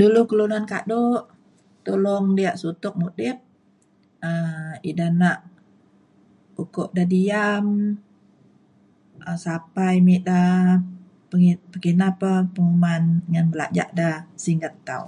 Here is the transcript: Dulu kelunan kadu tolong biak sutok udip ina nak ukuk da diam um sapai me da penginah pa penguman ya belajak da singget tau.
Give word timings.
Dulu 0.00 0.20
kelunan 0.30 0.64
kadu 0.72 1.04
tolong 1.86 2.24
biak 2.36 2.56
sutok 2.62 2.94
udip 3.08 3.36
ina 4.90 5.06
nak 5.20 5.38
ukuk 6.62 6.88
da 6.96 7.04
diam 7.12 7.66
um 9.28 9.38
sapai 9.44 9.96
me 10.06 10.16
da 10.28 10.40
penginah 11.72 12.12
pa 12.20 12.32
penguman 12.54 13.02
ya 13.34 13.42
belajak 13.52 13.88
da 13.98 14.08
singget 14.44 14.74
tau. 14.88 15.04